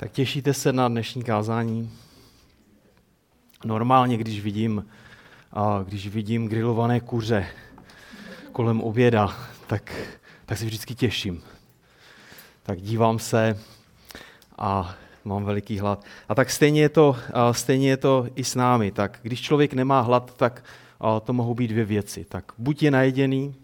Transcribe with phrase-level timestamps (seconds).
[0.00, 1.90] Tak těšíte se na dnešní kázání?
[3.64, 4.86] Normálně, když vidím,
[5.84, 7.46] když vidím grilované kuře
[8.52, 9.36] kolem oběda,
[9.66, 9.94] tak,
[10.46, 11.42] tak se vždycky těším.
[12.62, 13.58] Tak dívám se
[14.58, 14.94] a
[15.24, 16.04] mám veliký hlad.
[16.28, 17.16] A tak stejně je to,
[17.52, 18.90] stejně je to i s námi.
[18.90, 20.64] Tak když člověk nemá hlad, tak
[21.24, 22.24] to mohou být dvě věci.
[22.24, 23.54] Tak buď je najedený,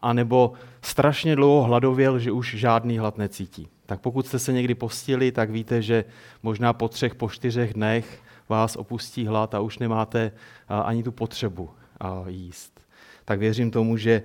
[0.00, 0.52] anebo
[0.82, 3.68] strašně dlouho hladověl, že už žádný hlad necítí.
[3.90, 6.04] Tak pokud jste se někdy postili, tak víte, že
[6.42, 10.32] možná po třech, po čtyřech dnech vás opustí hlad a už nemáte
[10.68, 11.70] ani tu potřebu
[12.26, 12.80] jíst.
[13.24, 14.22] Tak věřím tomu, že,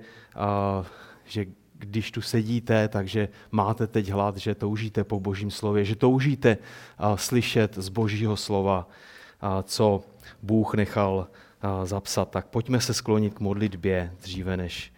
[1.24, 6.58] že když tu sedíte, takže máte teď hlad, že toužíte po božím slově, že toužíte
[7.14, 8.88] slyšet z božího slova,
[9.62, 10.02] co
[10.42, 11.28] Bůh nechal
[11.84, 12.30] zapsat.
[12.30, 14.92] Tak pojďme se sklonit k modlitbě dříve, než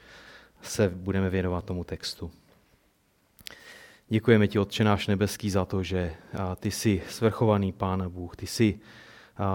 [0.62, 2.30] se budeme věnovat tomu textu.
[4.10, 6.14] Děkujeme ti, Otče náš nebeský, za to, že
[6.60, 8.36] ty jsi svrchovaný Pán Bůh.
[8.36, 8.80] Ty jsi,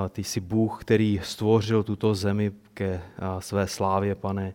[0.09, 3.01] ty jsi Bůh, který stvořil tuto zemi ke
[3.39, 4.53] své slávě, pane.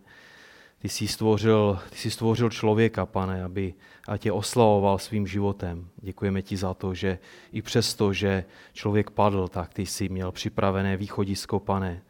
[0.81, 3.73] Ty jsi stvořil, ty jsi stvořil člověka, pane, aby
[4.17, 5.87] tě oslavoval svým životem.
[5.97, 7.19] Děkujeme ti za to, že
[7.51, 12.01] i přesto, že člověk padl, tak ty jsi měl připravené východisko, pane.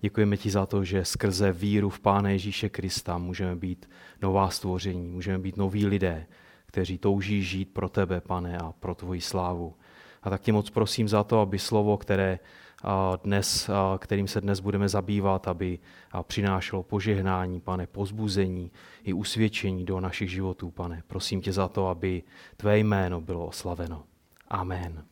[0.00, 3.90] Děkujeme ti za to, že skrze víru v Pána Ježíše Krista můžeme být
[4.22, 6.26] nová stvoření, můžeme být noví lidé,
[6.74, 9.74] kteří touží žít pro tebe, pane, a pro tvoji slávu.
[10.22, 12.38] A tak tě moc prosím za to, aby slovo, které
[13.22, 15.78] dnes, kterým se dnes budeme zabývat, aby
[16.22, 18.70] přinášelo požehnání, pane, pozbuzení
[19.04, 21.02] i usvědčení do našich životů, pane.
[21.06, 22.22] Prosím tě za to, aby
[22.56, 24.02] tvé jméno bylo oslaveno.
[24.48, 25.04] Amen.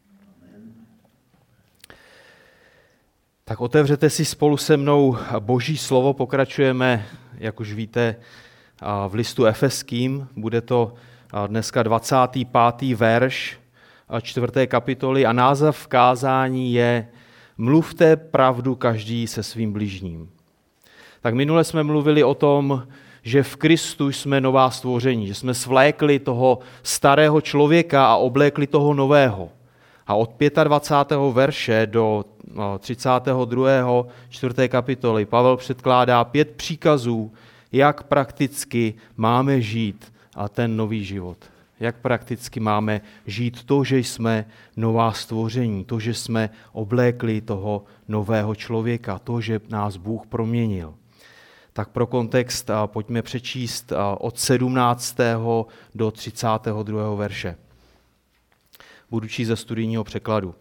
[3.45, 7.07] Tak otevřete si spolu se mnou Boží slovo, pokračujeme,
[7.39, 8.17] jak už víte,
[9.09, 10.29] v listu Efeským.
[10.37, 10.95] Bude to
[11.47, 12.97] dneska 25.
[12.97, 13.58] verš
[14.22, 17.08] čtvrté kapitoly a název kázání je
[17.58, 20.31] Mluvte pravdu každý se svým bližním.
[21.21, 22.87] Tak minule jsme mluvili o tom,
[23.22, 28.94] že v Kristu jsme nová stvoření, že jsme svlékli toho starého člověka a oblékli toho
[28.94, 29.48] nového.
[30.06, 30.31] A od
[30.65, 31.19] 25.
[31.32, 32.25] verše do
[32.78, 34.04] 32.
[34.28, 34.69] 4.
[34.69, 37.32] kapitoly Pavel předkládá pět příkazů,
[37.72, 41.38] jak prakticky máme žít a ten nový život.
[41.81, 48.54] Jak prakticky máme žít to, že jsme nová stvoření, to, že jsme oblékli toho nového
[48.54, 50.94] člověka, to, že nás Bůh proměnil.
[51.72, 55.16] Tak pro kontext pojďme přečíst od 17.
[55.94, 57.15] do 32.
[57.15, 57.56] verše.
[59.10, 60.54] Budu číst ze studijního překladu.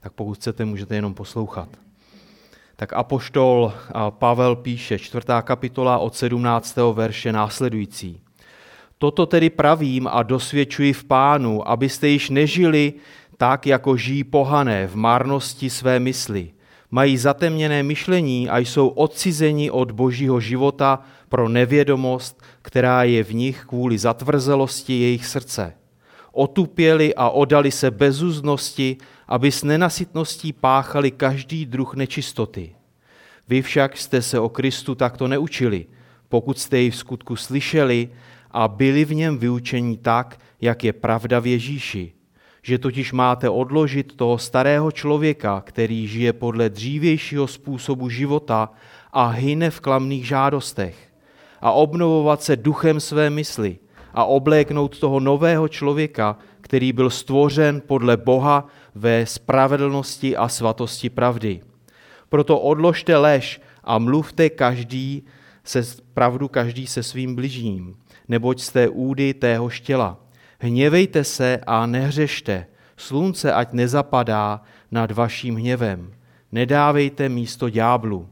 [0.00, 1.68] Tak pokud chcete, můžete jenom poslouchat.
[2.76, 3.72] Tak apoštol
[4.10, 6.76] Pavel píše, čtvrtá kapitola od 17.
[6.92, 8.20] verše následující.
[9.02, 12.92] Toto tedy pravím a dosvědčuji v pánu, abyste již nežili
[13.36, 16.50] tak, jako žijí pohané v marnosti své mysli.
[16.90, 23.64] Mají zatemněné myšlení a jsou odcizeni od božího života pro nevědomost, která je v nich
[23.68, 25.72] kvůli zatvrzelosti jejich srdce.
[26.32, 28.96] Otupěli a odali se bezuznosti,
[29.28, 32.74] aby s nenasytností páchali každý druh nečistoty.
[33.48, 35.86] Vy však jste se o Kristu takto neučili,
[36.28, 38.08] pokud jste jej v skutku slyšeli
[38.50, 42.12] a byli v něm vyučení tak, jak je pravda v Ježíši.
[42.62, 48.70] Že totiž máte odložit toho starého člověka, který žije podle dřívějšího způsobu života
[49.12, 50.96] a hyne v klamných žádostech,
[51.60, 53.78] a obnovovat se duchem své mysli
[54.14, 61.60] a obléknout toho nového člověka, který byl stvořen podle Boha ve spravedlnosti a svatosti pravdy.
[62.28, 65.22] Proto odložte lež a mluvte každý
[65.64, 65.82] se
[66.14, 67.96] pravdu každý se svým bližním,
[68.30, 70.16] neboť jste údy tého štěla.
[70.58, 76.12] Hněvejte se a nehřešte, slunce ať nezapadá nad vaším hněvem.
[76.52, 78.28] Nedávejte místo ďáblu.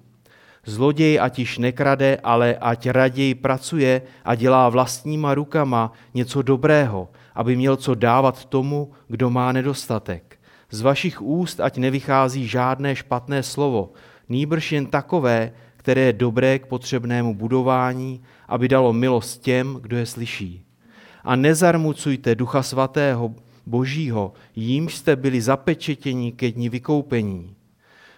[0.67, 7.57] Zloděj ať již nekrade, ale ať raději pracuje a dělá vlastníma rukama něco dobrého, aby
[7.57, 10.39] měl co dávat tomu, kdo má nedostatek.
[10.71, 13.93] Z vašich úst ať nevychází žádné špatné slovo,
[14.29, 20.07] nýbrž jen takové, které je dobré k potřebnému budování, aby dalo milost těm, kdo je
[20.07, 20.63] slyší.
[21.25, 23.35] A nezarmucujte Ducha Svatého
[23.67, 27.55] Božího, jímž jste byli zapečetěni ke dní vykoupení.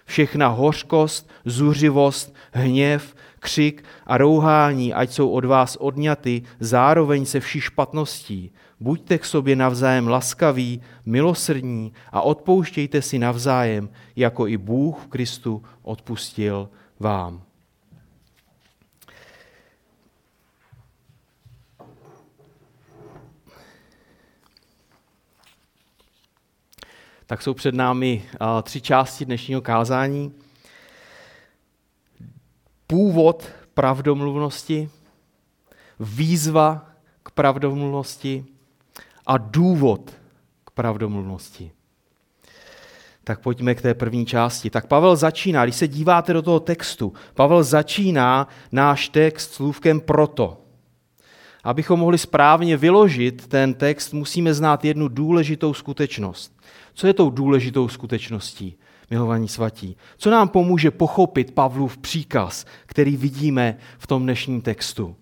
[0.04, 7.60] Všechna hořkost, zuřivost, hněv, křik a rouhání, ať jsou od vás odňaty, zároveň se vší
[7.60, 8.50] špatností.
[8.80, 15.62] Buďte k sobě navzájem laskaví, milosrdní a odpouštějte si navzájem, jako i Bůh v Kristu
[15.82, 16.68] odpustil
[17.00, 17.42] vám.
[27.30, 28.22] Tak jsou před námi
[28.62, 30.32] tři části dnešního kázání.
[32.86, 34.90] Původ pravdomluvnosti,
[36.00, 36.90] výzva
[37.22, 38.44] k pravdomluvnosti
[39.26, 40.10] a důvod
[40.64, 41.72] k pravdomluvnosti.
[43.24, 44.70] Tak pojďme k té první části.
[44.70, 50.60] Tak Pavel začíná, když se díváte do toho textu, Pavel začíná náš text slůvkem proto.
[51.64, 56.60] Abychom mohli správně vyložit ten text, musíme znát jednu důležitou skutečnost.
[56.94, 58.76] Co je tou důležitou skutečností,
[59.10, 59.96] milovaní svatí?
[60.16, 65.16] Co nám pomůže pochopit Pavlův příkaz, který vidíme v tom dnešním textu?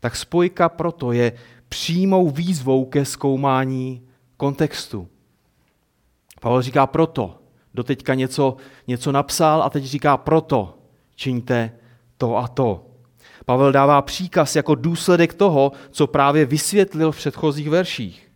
[0.00, 1.32] Tak spojka proto je
[1.68, 4.02] přímou výzvou ke zkoumání
[4.36, 5.08] kontextu.
[6.40, 7.38] Pavel říká proto.
[7.74, 10.78] Doteďka něco, něco napsal a teď říká proto.
[11.14, 11.72] Čiňte
[12.18, 12.91] to a to.
[13.46, 18.28] Pavel dává příkaz jako důsledek toho, co právě vysvětlil v předchozích verších.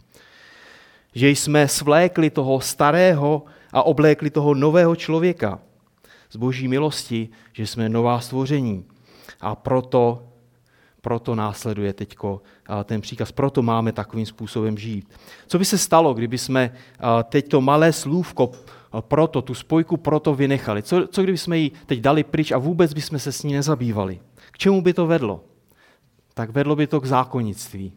[1.14, 3.42] Že jsme svlékli toho starého
[3.72, 5.58] a oblékli toho nového člověka.
[6.30, 8.84] Z boží milosti, že jsme nová stvoření.
[9.40, 10.22] A proto,
[11.00, 12.16] proto následuje teď
[12.84, 13.32] ten příkaz.
[13.32, 15.08] Proto máme takovým způsobem žít.
[15.46, 16.72] Co by se stalo, kdyby jsme
[17.24, 18.50] teď to malé slůvko
[19.00, 20.82] proto, tu spojku proto vynechali?
[20.82, 24.20] Co, co kdyby jsme ji teď dali pryč a vůbec bychom se s ní nezabývali?
[24.56, 25.44] K čemu by to vedlo?
[26.34, 27.92] Tak vedlo by to k zákonnictví.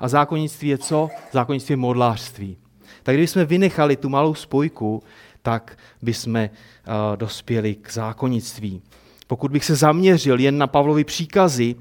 [0.00, 1.08] A zákonnictví je co?
[1.32, 2.56] Zákonnictví je modlářství.
[3.02, 5.02] Tak kdybychom vynechali tu malou spojku,
[5.42, 6.48] tak bychom uh,
[7.16, 8.82] dospěli k zákonnictví.
[9.26, 11.76] Pokud bych se zaměřil jen na Pavlovi příkazy,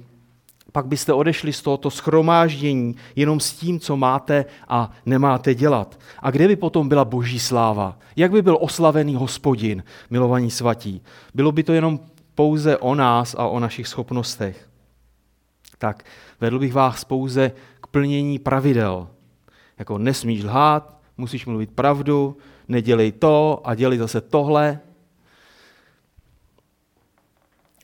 [0.72, 6.00] pak byste odešli z tohoto schromáždění jenom s tím, co máte a nemáte dělat.
[6.20, 8.00] A kde by potom byla boží sláva?
[8.16, 11.02] Jak by byl oslavený hospodin, milovaní svatí?
[11.34, 12.00] Bylo by to jenom
[12.36, 14.70] pouze o nás a o našich schopnostech.
[15.78, 16.06] Tak
[16.42, 17.52] vedl bych vás pouze
[17.82, 19.08] k plnění pravidel.
[19.80, 22.38] Jako nesmíš lhát, musíš mluvit pravdu,
[22.68, 24.80] nedělej to a dělej zase tohle.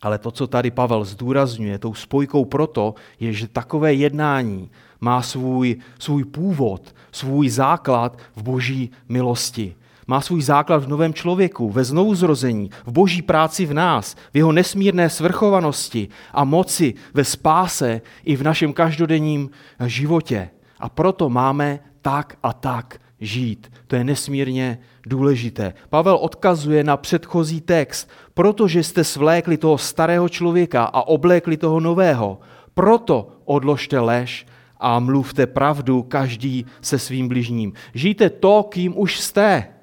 [0.02, 4.72] Ale to, co tady Pavel zdůrazňuje, tou spojkou proto, je, že takové jednání
[5.02, 9.76] má svůj, svůj původ, svůj základ v boží milosti
[10.10, 14.52] má svůj základ v novém člověku, ve znovuzrození, v boží práci v nás, v jeho
[14.52, 19.50] nesmírné svrchovanosti a moci ve spáse i v našem každodenním
[19.86, 20.50] životě.
[20.80, 23.72] A proto máme tak a tak žít.
[23.88, 25.74] To je nesmírně důležité.
[25.90, 32.40] Pavel odkazuje na předchozí text, protože jste svlékli toho starého člověka a oblékli toho nového.
[32.74, 34.46] Proto odložte lež
[34.80, 37.74] a mluvte pravdu každý se svým bližním.
[37.94, 39.79] Žijte to, kým už jste.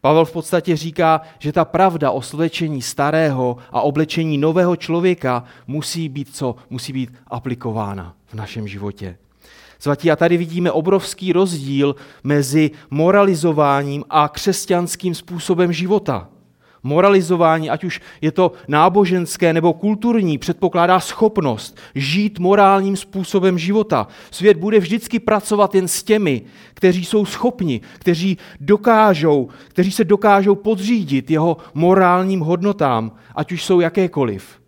[0.00, 6.08] Pavel v podstatě říká, že ta pravda o slečení starého a oblečení nového člověka musí
[6.08, 6.56] být co?
[6.70, 9.16] Musí být aplikována v našem životě.
[9.78, 16.28] Svatí, a tady vidíme obrovský rozdíl mezi moralizováním a křesťanským způsobem života.
[16.82, 24.06] Moralizování, ať už je to náboženské nebo kulturní, předpokládá schopnost žít morálním způsobem života.
[24.30, 26.42] Svět bude vždycky pracovat jen s těmi,
[26.74, 33.80] kteří jsou schopni, kteří dokážou, kteří se dokážou podřídit jeho morálním hodnotám, ať už jsou
[33.80, 34.60] jakékoliv.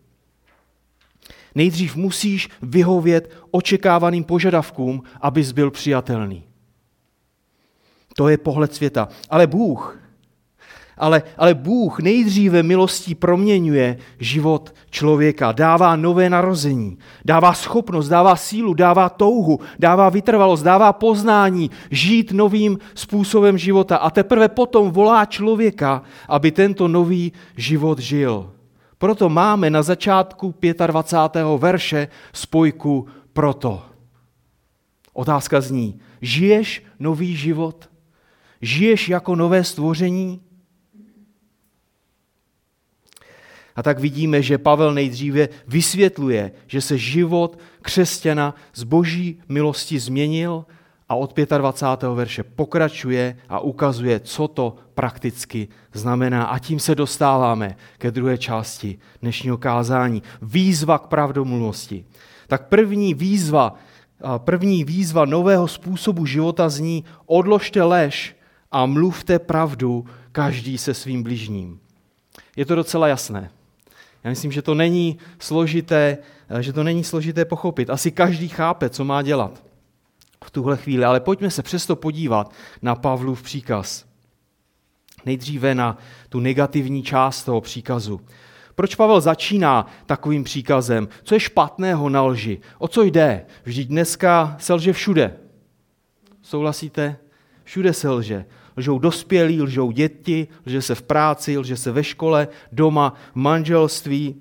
[1.55, 6.44] Nejdřív musíš vyhovět očekávaným požadavkům, abys byl přijatelný.
[8.17, 9.08] To je pohled světa.
[9.31, 9.98] Ale Bůh
[11.03, 18.75] ale, ale Bůh nejdříve milostí proměňuje život člověka, dává nové narození, dává schopnost, dává sílu,
[18.75, 26.03] dává touhu, dává vytrvalost, dává poznání, žít novým způsobem života a teprve potom volá člověka,
[26.29, 28.53] aby tento nový život žil.
[28.99, 30.55] Proto máme na začátku
[30.87, 31.44] 25.
[31.59, 33.82] verše spojku proto.
[35.13, 37.91] Otázka zní, žiješ nový život?
[38.61, 40.52] Žiješ jako nové stvoření?
[43.76, 50.64] A tak vidíme, že Pavel nejdříve vysvětluje, že se život křesťana z boží milosti změnil
[51.08, 52.10] a od 25.
[52.14, 56.44] verše pokračuje a ukazuje, co to prakticky znamená.
[56.44, 60.22] A tím se dostáváme ke druhé části dnešního kázání.
[60.43, 62.05] Výzva k pravdomluvnosti.
[62.46, 63.74] Tak první výzva,
[64.38, 68.36] první výzva nového způsobu života zní odložte lež
[68.70, 71.81] a mluvte pravdu každý se svým bližním.
[72.56, 73.50] Je to docela jasné.
[74.24, 77.91] Já myslím, že to není složité, eh, že to není složité pochopit.
[77.91, 79.64] Asi každý chápe, co má dělat
[80.44, 82.52] v tuhle chvíli, ale pojďme se přesto podívat
[82.82, 84.05] na Pavlův příkaz.
[85.26, 85.98] Nejdříve na
[86.29, 88.20] tu negativní část toho příkazu.
[88.74, 91.08] Proč Pavel začíná takovým příkazem?
[91.22, 92.60] Co je špatného na lži?
[92.79, 93.46] O co jde?
[93.64, 95.36] Vždyť dneska se lže všude.
[96.43, 97.17] Souhlasíte?
[97.64, 98.44] Všude se lže.
[98.76, 104.34] Lžou dospělí, lžou děti, lže se v práci, lže se ve škole, doma, v manželství.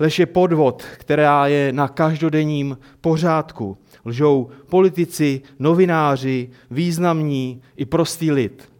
[0.00, 3.78] Lež je podvod, která je na každodenním pořádku.
[4.04, 8.72] Lžou politici, novináři, významní i prostý lid.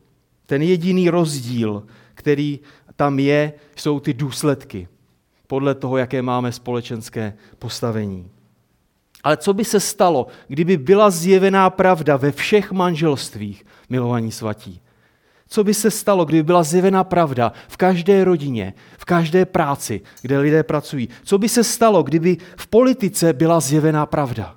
[0.46, 1.82] Ten jediný rozdíl,
[2.14, 2.60] který
[2.96, 4.88] tam je, jsou ty důsledky
[5.46, 8.30] podle toho, jaké máme společenské postavení.
[9.24, 14.80] Ale co by se stalo, kdyby byla zjevená pravda ve všech manželstvích, milovaní svatí?
[15.48, 20.38] Co by se stalo, kdyby byla zjevená pravda v každé rodině, v každé práci, kde
[20.38, 21.08] lidé pracují?
[21.22, 24.56] Co by se stalo, kdyby v politice byla zjevená pravda?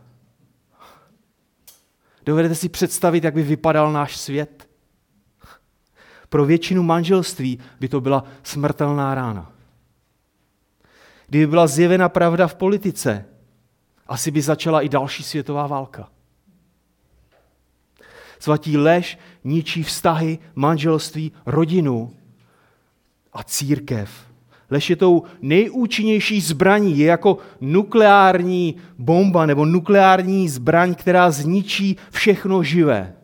[2.26, 4.68] Dovedete si představit, jak by vypadal náš svět?
[6.30, 9.52] Pro většinu manželství by to byla smrtelná rána.
[11.28, 13.26] Kdyby byla zjevena pravda v politice,
[14.12, 16.10] asi by začala i další světová válka.
[18.40, 22.12] Svatí lež ničí vztahy, manželství, rodinu
[23.34, 24.12] a církev.
[24.70, 32.64] Lež je tou nejúčinnější zbraní, je jako nukleární bomba nebo nukleární zbraň, která zničí všechno
[32.64, 33.16] živé.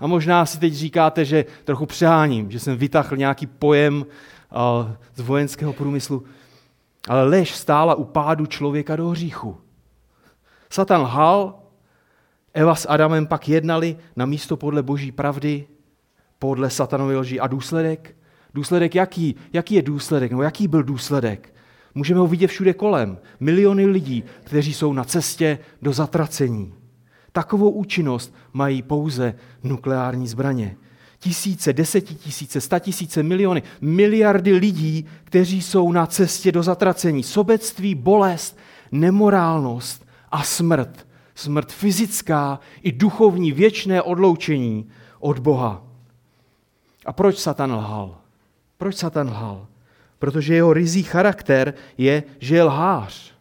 [0.00, 4.06] A možná si teď říkáte, že trochu přeháním, že jsem vytáhl nějaký pojem
[5.14, 6.24] z vojenského průmyslu,
[7.08, 9.65] ale lež stála u pádu člověka do hříchu.
[10.70, 11.54] Satan lhal,
[12.54, 15.66] Eva s Adamem pak jednali na místo podle boží pravdy,
[16.38, 17.40] podle satanovy lži.
[17.40, 18.16] A důsledek?
[18.54, 19.36] Důsledek jaký?
[19.52, 20.30] Jaký je důsledek?
[20.30, 21.54] Nebo jaký byl důsledek?
[21.94, 23.18] Můžeme ho vidět všude kolem.
[23.40, 26.74] Miliony lidí, kteří jsou na cestě do zatracení.
[27.32, 30.76] Takovou účinnost mají pouze nukleární zbraně.
[31.18, 37.22] Tisíce, desetitisíce, statisíce, miliony, miliardy lidí, kteří jsou na cestě do zatracení.
[37.22, 38.58] Sobectví, bolest,
[38.92, 41.06] nemorálnost a smrt.
[41.34, 44.88] Smrt fyzická i duchovní, věčné odloučení
[45.20, 45.82] od Boha.
[47.06, 48.18] A proč Satan lhal?
[48.78, 49.66] Proč Satan lhal?
[50.18, 53.36] Protože jeho rizí charakter je, že je lhář.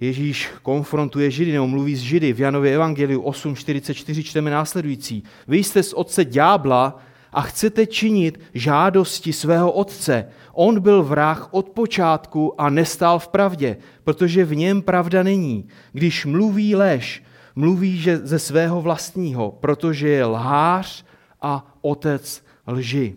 [0.00, 2.32] Ježíš konfrontuje Židy, nebo mluví s Židy.
[2.32, 5.22] V Janově evangeliu 8.44 čteme následující.
[5.48, 6.98] Vy jste z otce ďábla
[7.36, 10.32] a chcete činit žádosti svého otce.
[10.52, 15.68] On byl vrah od počátku a nestál v pravdě, protože v něm pravda není.
[15.92, 17.22] Když mluví lež,
[17.56, 21.04] mluví že ze svého vlastního, protože je lhář
[21.42, 23.16] a otec lži.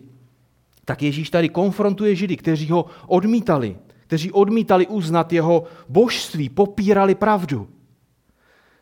[0.84, 3.76] Tak Ježíš tady konfrontuje Židy, kteří ho odmítali
[4.10, 7.68] kteří odmítali uznat jeho božství, popírali pravdu.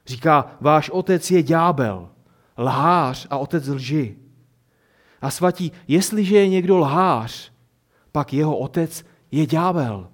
[0.07, 2.09] Říká, váš otec je ďábel,
[2.59, 4.17] lhář a otec lži.
[5.21, 7.53] A svatí, jestliže je někdo lhář,
[8.13, 10.09] pak jeho otec je ďábel.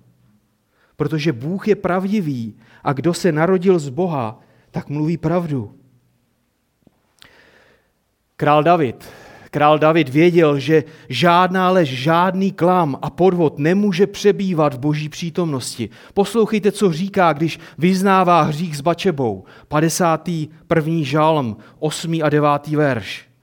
[0.96, 5.74] Protože Bůh je pravdivý a kdo se narodil z Boha, tak mluví pravdu.
[8.36, 9.08] Král David
[9.54, 15.88] Král David věděl, že žádná lež, žádný klam a podvod nemůže přebývat v boží přítomnosti.
[16.14, 19.44] Poslouchejte, co říká, když vyznává hřích s Bačebou.
[19.68, 20.94] 51.
[21.02, 22.20] žalm, 8.
[22.22, 22.66] a 9.
[22.66, 23.33] verš.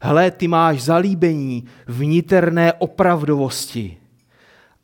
[0.00, 3.96] Hle, ty máš zalíbení v niterné opravdovosti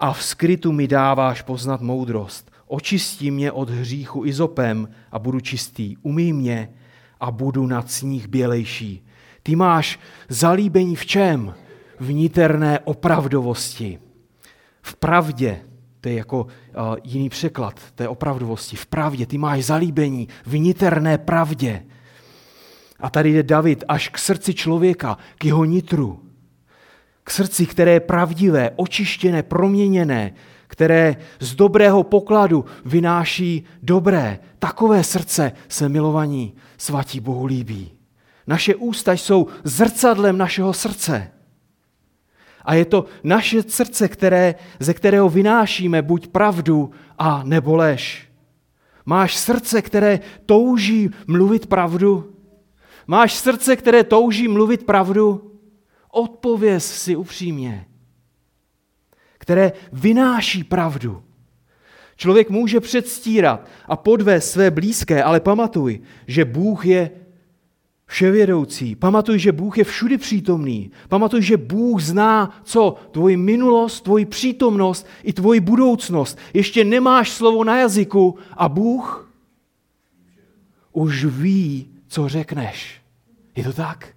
[0.01, 2.51] a v skrytu mi dáváš poznat moudrost.
[2.67, 5.97] Očistí mě od hříchu izopem a budu čistý.
[6.03, 6.69] Umí mě
[7.21, 9.07] a budu nad sníh bělejší.
[9.43, 9.99] Ty máš
[10.29, 11.55] zalíbení v čem?
[12.01, 13.99] V niterné opravdovosti.
[14.83, 15.61] V pravdě,
[16.01, 16.49] to je jako uh,
[17.05, 18.77] jiný překlad té opravdovosti.
[18.77, 21.83] V pravdě, ty máš zalíbení v niterné pravdě.
[23.01, 26.23] A tady jde David až k srdci člověka, k jeho nitru.
[27.25, 30.35] K srdci, které je pravdivé, očištěné, proměněné,
[30.67, 34.39] které z dobrého pokladu vynáší dobré.
[34.59, 37.93] Takové srdce se milovaní svatí Bohu líbí.
[38.47, 41.31] Naše ústa jsou zrcadlem našeho srdce.
[42.65, 48.29] A je to naše srdce, které, ze kterého vynášíme buď pravdu a nebo lež.
[49.07, 52.35] Máš srdce, které touží mluvit pravdu?
[53.11, 55.53] Máš srdce, které touží mluvit pravdu?
[56.11, 57.87] Odpověz si upřímně.
[59.39, 61.23] Které vynáší pravdu.
[62.17, 67.11] Člověk může předstírat a podvést své blízké, ale pamatuj, že Bůh je
[68.07, 68.97] vševědoucí.
[68.97, 70.91] Pamatuj, že Bůh je všudy přítomný.
[71.09, 72.97] Pamatuj, že Bůh zná co?
[73.11, 76.39] Tvoji minulost, tvoji přítomnost i tvoji budoucnost.
[76.55, 79.33] Ještě nemáš slovo na jazyku a Bůh
[80.93, 83.00] už ví, co řekneš.
[83.57, 84.09] Je to tak?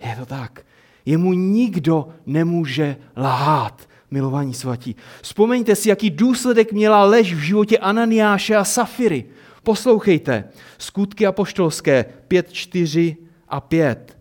[0.00, 0.66] Je to tak.
[1.06, 4.96] Jemu nikdo nemůže lhát, milovaní svatí.
[5.22, 9.24] Vzpomeňte si, jaký důsledek měla lež v životě Ananiáše a Safiry.
[9.62, 10.44] Poslouchejte,
[10.78, 13.16] skutky apoštolské 5, 4
[13.48, 14.18] a 5.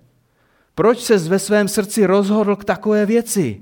[0.76, 3.62] Proč se ve svém srdci rozhodl k takové věci?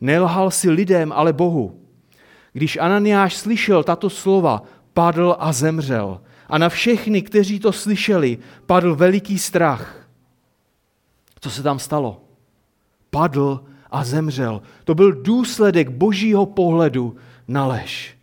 [0.00, 1.80] Nelhal si lidem, ale Bohu.
[2.52, 6.20] Když Ananiáš slyšel tato slova, padl a zemřel.
[6.52, 10.08] A na všechny, kteří to slyšeli, padl veliký strach.
[11.40, 12.24] Co se tam stalo?
[13.10, 14.62] Padl a zemřel.
[14.84, 17.16] To byl důsledek božího pohledu
[17.48, 18.18] na lež.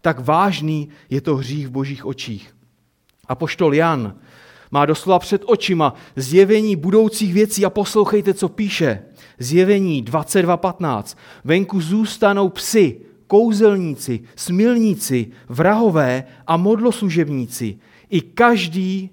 [0.00, 2.56] Tak vážný je to hřích v božích očích.
[3.28, 4.14] A poštol Jan
[4.70, 9.02] má doslova před očima zjevení budoucích věcí a poslouchejte, co píše.
[9.38, 11.16] Zjevení 22.15.
[11.44, 17.78] Venku zůstanou psy, kouzelníci, smilníci, vrahové a modloslužebníci.
[18.08, 19.10] I každý,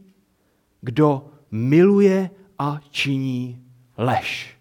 [0.82, 2.30] kdo miluje
[2.60, 3.60] a činí
[3.98, 4.58] lež.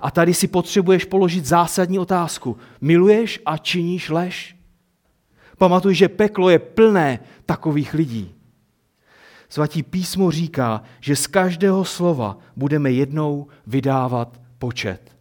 [0.00, 2.56] A tady si potřebuješ položit zásadní otázku.
[2.80, 4.56] Miluješ a činíš lež?
[5.58, 8.34] Pamatuj, že peklo je plné takových lidí.
[9.48, 15.14] Svatí písmo říká, že z každého slova budeme jednou vydávat počet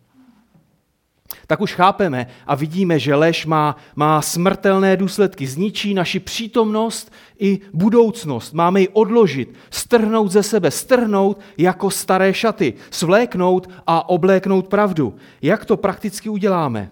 [1.47, 5.47] tak už chápeme a vidíme, že lež má, má smrtelné důsledky.
[5.47, 8.53] Zničí naši přítomnost i budoucnost.
[8.53, 15.15] Máme ji odložit, strhnout ze sebe, strhnout jako staré šaty, svléknout a obléknout pravdu.
[15.41, 16.91] Jak to prakticky uděláme?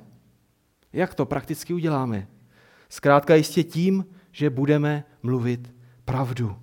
[0.94, 2.28] Jak to prakticky uděláme?
[2.90, 5.74] Zkrátka jistě tím, že budeme mluvit
[6.06, 6.56] pravdu.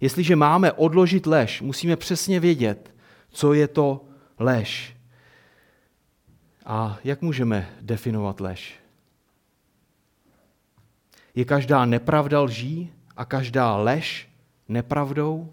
[0.00, 2.94] Jestliže máme odložit lež, musíme přesně vědět,
[3.30, 4.04] co je to
[4.38, 4.97] lež.
[6.70, 8.74] A jak můžeme definovat lež?
[11.34, 14.28] Je každá nepravda lží a každá lež
[14.68, 15.52] nepravdou?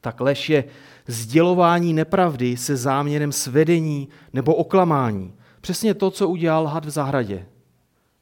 [0.00, 0.64] Tak lež je
[1.06, 5.34] sdělování nepravdy se záměrem svedení nebo oklamání.
[5.60, 7.46] Přesně to, co udělal had v zahradě,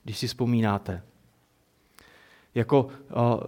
[0.04, 1.02] když si vzpomínáte.
[2.54, 2.88] Jako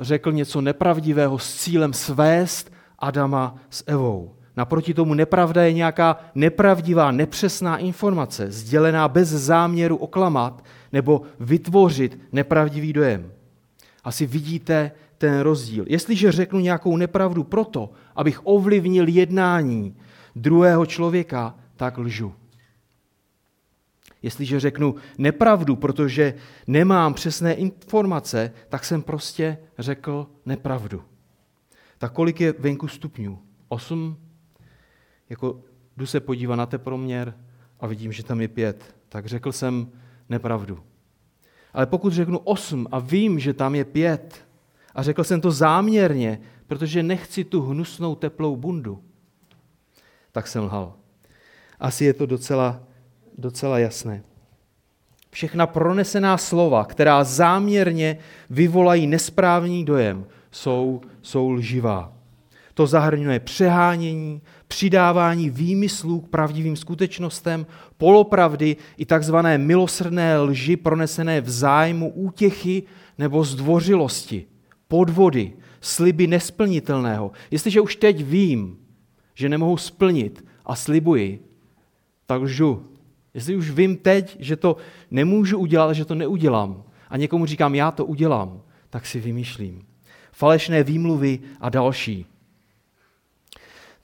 [0.01, 4.37] řekl něco nepravdivého s cílem svést Adama s Evou.
[4.57, 12.93] Naproti tomu nepravda je nějaká nepravdivá, nepřesná informace, sdělená bez záměru oklamat nebo vytvořit nepravdivý
[12.93, 13.33] dojem.
[14.05, 15.85] Asi vidíte ten rozdíl.
[15.89, 19.97] Jestliže řeknu nějakou nepravdu proto, abych ovlivnil jednání
[20.37, 22.35] druhého člověka, tak lžu.
[24.23, 26.35] Jestliže řeknu nepravdu, protože
[26.67, 31.03] nemám přesné informace, tak jsem prostě řekl nepravdu.
[31.99, 33.39] Tak kolik je venku stupňů?
[33.69, 34.17] 8,
[35.31, 35.61] jako
[35.97, 37.35] jdu se podívat na teproměr
[37.81, 39.89] a vidím, že tam je pět, tak řekl jsem
[40.29, 40.79] nepravdu.
[41.73, 44.47] Ale pokud řeknu osm a vím, že tam je pět,
[44.95, 49.03] a řekl jsem to záměrně, protože nechci tu hnusnou teplou bundu,
[50.33, 50.95] tak jsem lhal.
[51.81, 52.81] Asi je to docela,
[53.39, 54.23] docela jasné.
[55.31, 58.19] Všechna pronesená slova, která záměrně
[58.51, 62.16] vyvolají nesprávný dojem, jsou, jsou lživá.
[62.77, 71.51] To zahrnuje přehánění, přidávání výmyslů k pravdivým skutečnostem, polopravdy i takzvané milosrdné lži pronesené v
[71.51, 72.83] zájmu útěchy
[73.19, 74.47] nebo zdvořilosti,
[74.89, 77.33] podvody, sliby nesplnitelného.
[77.51, 78.77] Jestliže už teď vím,
[79.35, 81.41] že nemohu splnit a slibuji,
[82.27, 82.83] tak lžu.
[83.35, 84.77] Jestli už vím teď, že to
[85.11, 89.83] nemůžu udělat, že to neudělám a někomu říkám, já to udělám, tak si vymýšlím.
[90.33, 92.27] Falešné výmluvy a další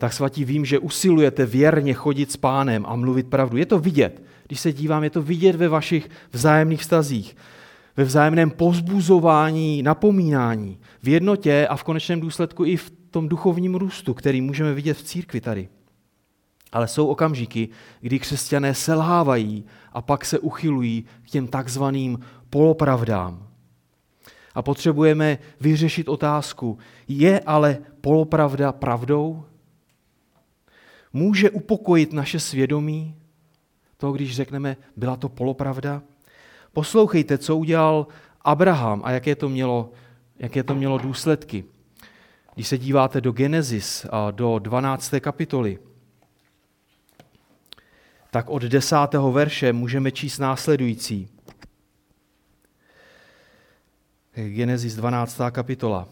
[0.02, 3.56] tak svatí vím, že usilujete věrně chodit s pánem a mluvit pravdu.
[3.56, 4.22] Je to vidět.
[4.46, 7.36] Když se dívám, je to vidět ve vašich vzájemných vztazích,
[7.96, 14.14] ve vzájemném pozbuzování, napomínání, v jednotě a v konečném důsledku i v tom duchovním růstu,
[14.14, 15.68] který můžeme vidět v církvi tady.
[16.72, 17.68] Ale jsou okamžiky,
[18.00, 22.18] kdy křesťané selhávají a pak se uchylují k těm takzvaným
[22.50, 23.46] polopravdám.
[24.54, 29.44] A potřebujeme vyřešit otázku, je ale polopravda pravdou?
[31.12, 33.16] Může upokojit naše svědomí,
[33.96, 36.02] to, když řekneme, byla to polopravda.
[36.72, 38.06] Poslouchejte, co udělal
[38.42, 39.92] Abraham a jaké to mělo,
[40.38, 41.64] jaké to mělo důsledky.
[42.54, 45.14] Když se díváte do Genesis do 12.
[45.20, 45.78] kapitoly,
[48.30, 48.96] tak od 10.
[49.32, 51.28] verše můžeme číst následující.
[54.34, 55.40] Genesis 12.
[55.50, 56.08] kapitola.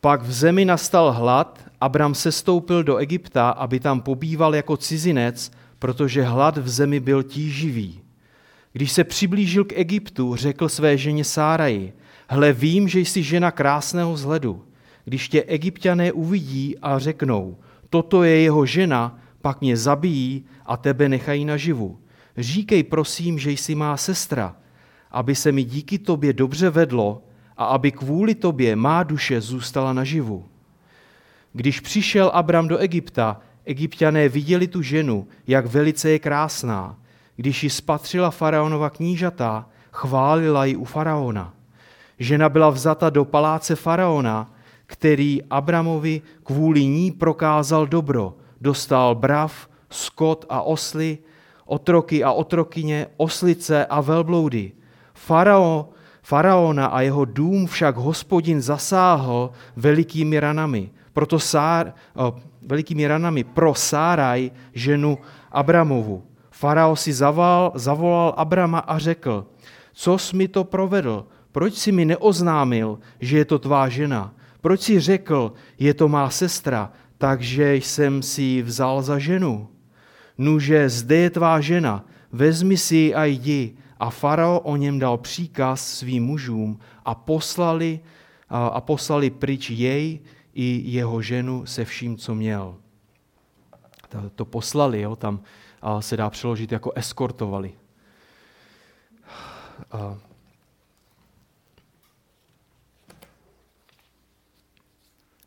[0.00, 6.22] Pak v zemi nastal hlad, Abram sestoupil do Egypta, aby tam pobýval jako cizinec, protože
[6.22, 8.00] hlad v zemi byl tíživý.
[8.72, 11.92] Když se přiblížil k Egyptu, řekl své ženě Sáraji,
[12.28, 14.64] hle vím, že jsi žena krásného vzhledu.
[15.04, 17.56] Když tě egyptiané uvidí a řeknou,
[17.90, 21.98] toto je jeho žena, pak mě zabijí a tebe nechají naživu.
[22.36, 24.56] Říkej prosím, že jsi má sestra.
[25.10, 27.22] aby se mi díky tobě dobře vedlo
[27.60, 30.44] a aby kvůli tobě má duše zůstala naživu.
[31.52, 36.96] Když přišel Abram do Egypta, egyptiané viděli tu ženu, jak velice je krásná.
[37.36, 41.54] Když ji spatřila faraonova knížata, chválila ji u faraona.
[42.18, 44.52] Žena byla vzata do paláce faraona,
[44.86, 48.34] který Abramovi kvůli ní prokázal dobro.
[48.60, 51.18] Dostal brav, skot a osly,
[51.66, 54.72] otroky a otrokyně, oslice a velbloudy.
[55.14, 55.88] Farao,
[56.22, 60.90] faraona a jeho dům však hospodin zasáhl velikými ranami.
[61.12, 65.18] Proto Sár, o, velikými ranami pro Sáraj, ženu
[65.52, 66.22] Abramovu.
[66.50, 69.46] Farao si zaval, zavolal Abrama a řekl,
[69.92, 71.26] co jsi mi to provedl?
[71.52, 74.34] Proč si mi neoznámil, že je to tvá žena?
[74.60, 79.68] Proč si řekl, je to má sestra, takže jsem si ji vzal za ženu?
[80.38, 83.76] Nuže, zde je tvá žena, vezmi si ji a jdi.
[84.00, 88.00] A farao o něm dal příkaz svým mužům a poslali,
[88.48, 90.20] a, poslali pryč jej
[90.54, 92.76] i jeho ženu se vším, co měl.
[94.34, 95.40] To, poslali, jo, tam
[96.00, 97.72] se dá přeložit jako eskortovali.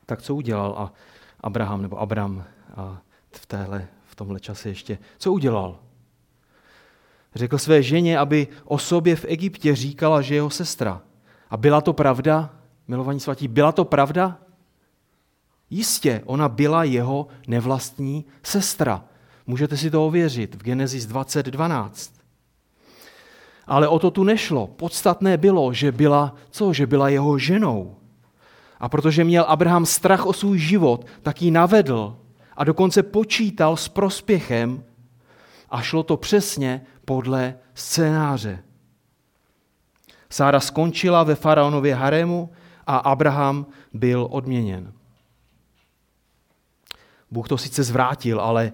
[0.06, 0.94] Tak co udělal a
[1.40, 4.98] Abraham nebo Abram a v, téhle, v tomhle čase ještě?
[5.18, 5.80] Co udělal?
[7.36, 11.02] Řekl své ženě, aby o sobě v Egyptě říkala, že jeho sestra.
[11.50, 12.50] A byla to pravda,
[12.88, 14.38] milovaní svatí, byla to pravda?
[15.70, 19.06] Jistě, ona byla jeho nevlastní sestra.
[19.48, 22.12] Můžete si to ověřit v Genesis 20.12.
[23.68, 24.68] Ale o to tu nešlo.
[24.68, 26.74] Podstatné bylo, že byla, co?
[26.74, 27.96] Že byla jeho ženou.
[28.80, 32.18] A protože měl Abraham strach o svůj život, tak ji navedl
[32.58, 34.84] a dokonce počítal s prospěchem
[35.74, 38.64] a šlo to přesně podle scénáře.
[40.30, 42.50] Sára skončila ve faraonově harému
[42.88, 44.94] a Abraham byl odměněn.
[47.32, 48.72] Bůh to sice zvrátil, ale,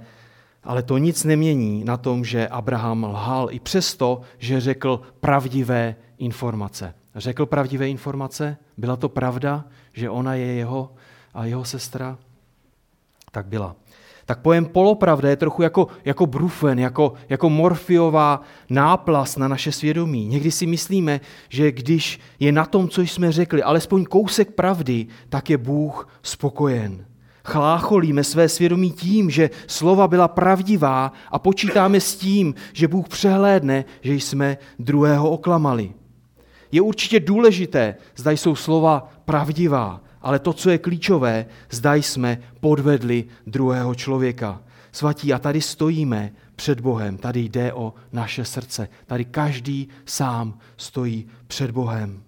[0.63, 6.95] ale to nic nemění na tom, že Abraham lhal i přesto, že řekl pravdivé informace.
[7.15, 8.57] Řekl pravdivé informace?
[8.77, 10.93] Byla to pravda, že ona je jeho
[11.33, 12.17] a jeho sestra?
[13.31, 13.75] Tak byla.
[14.29, 20.27] Tak pojem polopravda je trochu jako, jako brufen, jako, jako morfiová náplast na naše svědomí.
[20.27, 25.49] Někdy si myslíme, že když je na tom, co jsme řekli, alespoň kousek pravdy, tak
[25.49, 27.05] je Bůh spokojen.
[27.43, 33.85] Chlácholíme své svědomí tím, že slova byla pravdivá a počítáme s tím, že Bůh přehlédne,
[34.01, 35.91] že jsme druhého oklamali.
[36.71, 43.25] Je určitě důležité, zda jsou slova pravdivá, ale to, co je klíčové, zda jsme podvedli
[43.47, 44.61] druhého člověka.
[44.91, 51.27] Svatí, a tady stojíme před Bohem, tady jde o naše srdce, tady každý sám stojí
[51.47, 52.23] před Bohem.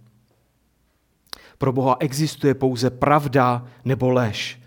[1.58, 4.62] Pro Boha existuje pouze pravda nebo lež.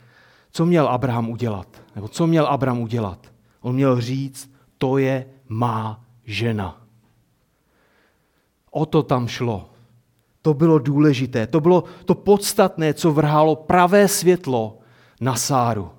[0.50, 1.82] Co měl Abraham udělat?
[1.94, 3.32] Nebo co měl Abraham udělat?
[3.60, 6.80] On měl říct, to je má žena.
[8.70, 9.70] O to tam šlo.
[10.44, 11.46] To bylo důležité.
[11.46, 14.78] To bylo to podstatné, co vrhalo pravé světlo
[15.20, 15.90] na Sáru.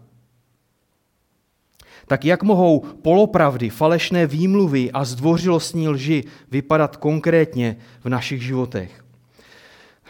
[2.08, 9.03] Tak jak mohou polopravdy, falešné výmluvy a zdvořilostní lži vypadat konkrétně v našich životech?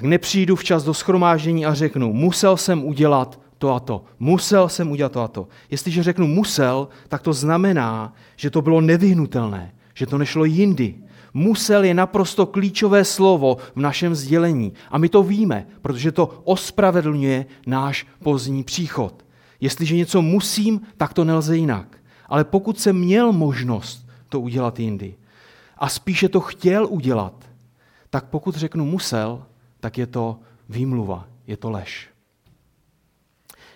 [0.02, 4.04] Nepřijdu včas do schromáždění a řeknu, musel jsem udělat to a to.
[4.20, 5.48] Musel jsem udělat to a to.
[5.72, 10.96] Jestliže řeknu musel, tak to znamená, že to bylo nevyhnutelné, že to nešlo jindy.
[11.38, 14.74] Musel je naprosto klíčové slovo v našem sdělení.
[14.92, 19.26] A my to víme, protože to ospravedlňuje náš pozdní příchod.
[19.60, 21.98] Jestliže něco musím, tak to nelze jinak.
[22.30, 25.16] Ale pokud jsem měl možnost to udělat jindy
[25.78, 27.46] a spíše to chtěl udělat,
[28.10, 29.44] tak pokud řeknu musel,
[29.80, 32.10] tak je to výmluva, je to lež.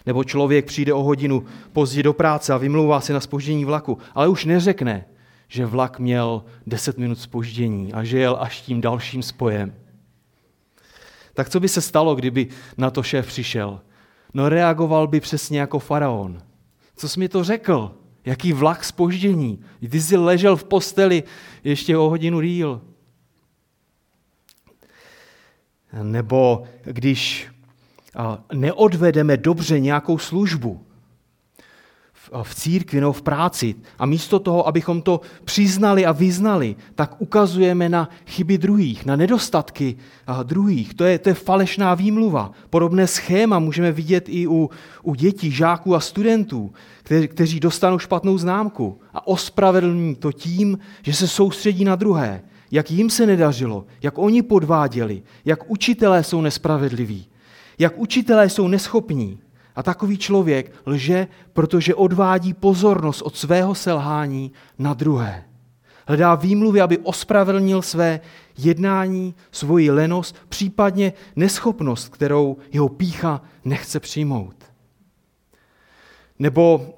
[0.06, 1.44] Nebo člověk přijde o hodinu
[1.74, 5.06] pozdě do práce a vymlouvá se na spoždění vlaku, ale už neřekne,
[5.52, 9.76] že vlak měl 10 minut spoždění a že jel až tím dalším spojem.
[11.34, 13.82] Tak co by se stalo, kdyby na to šéf přišel?
[14.34, 16.42] No reagoval by přesně jako faraon.
[16.96, 17.96] Co jsi mi to řekl?
[18.26, 19.60] Jaký vlak spoždění?
[19.92, 21.24] Ty jsi ležel v posteli
[21.64, 22.82] ještě o hodinu díl.
[26.04, 27.48] Nebo když
[28.54, 30.86] neodvedeme dobře nějakou službu,
[32.44, 37.90] v církvi nebo v práci a místo toho, abychom to přiznali a vyznali, tak ukazujeme
[37.90, 39.98] na chyby druhých, na nedostatky
[40.44, 40.94] druhých.
[40.94, 42.52] To je, to je falešná výmluva.
[42.70, 44.70] Podobné schéma můžeme vidět i u,
[45.04, 51.14] u dětí, žáků a studentů, kteří, kteří dostanou špatnou známku a ospravedlní to tím, že
[51.14, 52.42] se soustředí na druhé.
[52.72, 57.28] jak jim se nedařilo, jak oni podváděli, jak učitelé jsou nespravedliví,
[57.80, 59.40] jak učitelé jsou neschopní.
[59.80, 65.44] A takový člověk lže, protože odvádí pozornost od svého selhání na druhé.
[66.08, 68.20] Hledá výmluvy, aby ospravedlnil své
[68.58, 74.56] jednání, svoji lenost, případně neschopnost, kterou jeho pícha nechce přijmout.
[76.40, 76.94] Nebo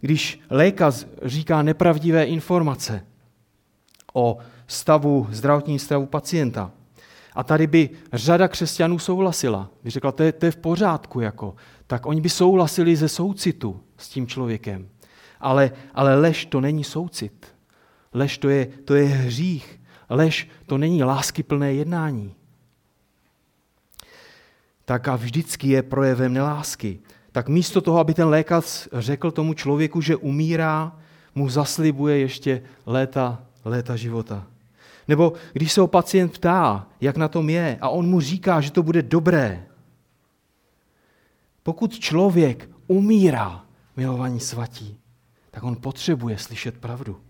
[0.00, 3.06] když lékař říká nepravdivé informace
[4.12, 6.70] o stavu, zdravotním stavu pacienta,
[7.34, 11.54] a tady by řada křesťanů souhlasila, by řekla, to je, to je v pořádku, jako,
[11.86, 14.88] tak oni by souhlasili ze soucitu s tím člověkem.
[15.40, 17.54] Ale, ale lež to není soucit.
[18.14, 19.80] Lež to je, to je hřích.
[20.10, 22.34] Lež to není láskyplné jednání.
[24.84, 26.98] Tak a vždycky je projevem nelásky.
[27.32, 30.96] Tak místo toho, aby ten lékař řekl tomu člověku, že umírá,
[31.34, 34.46] mu zaslibuje ještě léta, léta života.
[35.12, 38.72] Nebo když se ho pacient ptá, jak na tom je, a on mu říká, že
[38.72, 39.66] to bude dobré.
[41.62, 43.64] Pokud člověk umírá,
[43.96, 44.96] milovaní svatí,
[45.50, 47.20] tak on potřebuje slyšet pravdu.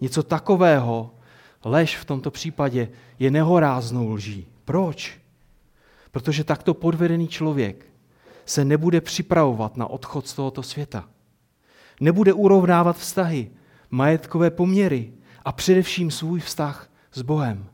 [0.00, 1.14] Něco takového,
[1.64, 4.46] lež v tomto případě, je nehoráznou lží.
[4.64, 5.18] Proč?
[6.10, 7.86] Protože takto podvedený člověk
[8.44, 11.08] se nebude připravovat na odchod z tohoto světa.
[12.00, 13.50] Nebude urovnávat vztahy,
[13.90, 15.12] majetkové poměry
[15.46, 17.66] a především svůj vztah s Bohem.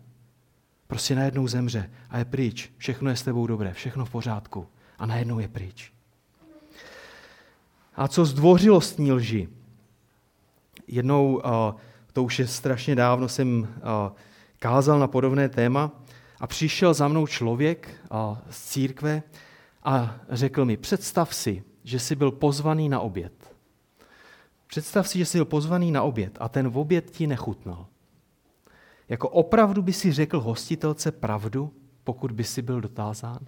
[0.87, 2.73] Prostě najednou zemře a je pryč.
[2.77, 4.67] Všechno je s tebou dobré, všechno v pořádku.
[4.99, 5.93] A najednou je pryč.
[7.97, 9.49] A co zdvořilostní lži?
[10.87, 11.43] Jednou uh,
[12.13, 13.69] to už je strašně dávno, jsem
[14.59, 15.91] kázal na podobné téma
[16.41, 17.89] a přišel za mnou člověk
[18.51, 19.23] z církve
[19.85, 23.52] a řekl mi, představ si, že jsi byl pozvaný na oběd.
[24.73, 27.87] Představ si, že jsi byl pozvaný na oběd a ten v oběd ti nechutnal.
[29.09, 33.39] Jako opravdu by si řekl hostitelce pravdu, pokud by si byl dotázán?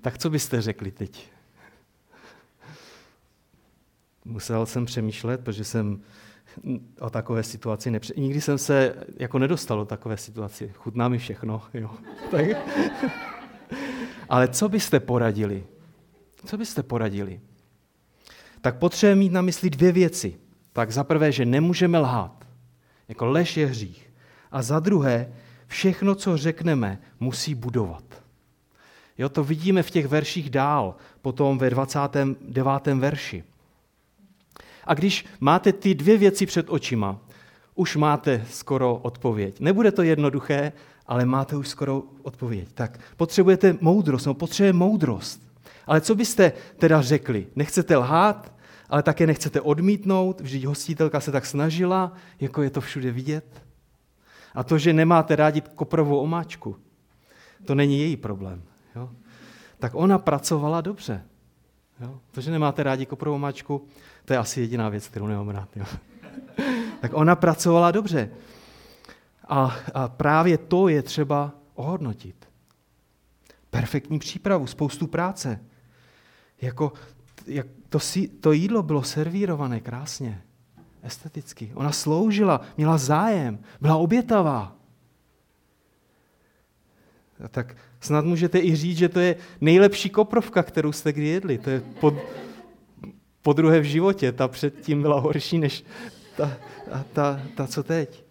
[0.00, 1.30] Tak co byste řekli teď?
[4.24, 6.02] Musel jsem přemýšlet, protože jsem
[7.00, 8.14] o takové situaci nepře...
[8.16, 10.72] Nikdy jsem se jako nedostal do takové situaci.
[10.74, 11.62] Chutná mi všechno.
[11.74, 11.90] Jo.
[12.30, 12.46] Tak...
[14.28, 15.66] Ale co byste poradili?
[16.44, 17.40] Co byste poradili?
[18.62, 20.36] Tak potřebujeme mít na mysli dvě věci.
[20.72, 22.46] Tak za prvé, že nemůžeme lhát.
[23.08, 24.10] Jako lež je hřích.
[24.52, 25.32] A za druhé,
[25.66, 28.04] všechno, co řekneme, musí budovat.
[29.18, 32.86] Jo, to vidíme v těch verších dál, potom ve 29.
[32.94, 33.44] verši.
[34.84, 37.18] A když máte ty dvě věci před očima,
[37.74, 39.60] už máte skoro odpověď.
[39.60, 40.72] Nebude to jednoduché,
[41.06, 42.68] ale máte už skoro odpověď.
[42.74, 45.51] Tak potřebujete moudrost, no potřebuje moudrost.
[45.86, 47.46] Ale co byste teda řekli?
[47.56, 48.52] Nechcete lhát,
[48.88, 53.62] ale také nechcete odmítnout, vždyť hostitelka se tak snažila, jako je to všude vidět.
[54.54, 56.76] A to, že nemáte rádi koprovou omáčku,
[57.64, 58.62] to není její problém.
[58.96, 59.10] Jo?
[59.78, 61.24] Tak ona pracovala dobře.
[62.00, 62.20] Jo?
[62.32, 63.86] To, že nemáte rádi koprovou omáčku,
[64.24, 65.76] to je asi jediná věc, kterou nemám rád.
[65.76, 65.84] Jo.
[67.00, 68.30] tak ona pracovala dobře.
[69.48, 72.48] A, a právě to je třeba ohodnotit.
[73.70, 75.60] Perfektní přípravu, spoustu práce.
[76.62, 76.92] Jako,
[77.46, 77.98] jak to,
[78.40, 80.42] to jídlo bylo servírované krásně,
[81.02, 81.70] esteticky.
[81.74, 84.76] Ona sloužila, měla zájem, byla obětavá.
[87.44, 91.58] A tak snad můžete i říct, že to je nejlepší koprovka, kterou jste kdy jedli.
[91.58, 92.14] To je pod,
[93.42, 94.32] po druhé v životě.
[94.32, 95.84] Ta předtím byla horší než
[96.36, 96.56] ta,
[96.90, 98.24] ta, ta, ta co teď.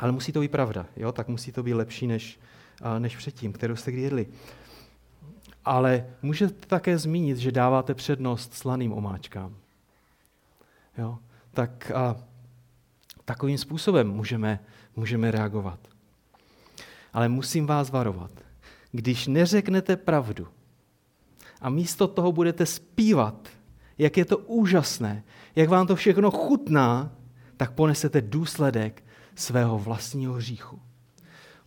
[0.00, 1.12] Ale musí to být pravda, jo?
[1.12, 2.40] tak musí to být lepší než,
[2.98, 4.26] než předtím, kterou jste kdy jedli.
[5.64, 9.56] Ale můžete také zmínit, že dáváte přednost slaným omáčkám.
[10.98, 11.18] Jo?
[11.54, 12.16] Tak a
[13.24, 14.60] takovým způsobem můžeme,
[14.96, 15.78] můžeme reagovat.
[17.12, 18.30] Ale musím vás varovat.
[18.92, 20.48] Když neřeknete pravdu
[21.60, 23.48] a místo toho budete zpívat
[23.98, 25.24] jak je to úžasné,
[25.56, 27.12] jak vám to všechno chutná,
[27.56, 30.80] tak ponesete důsledek svého vlastního hříchu.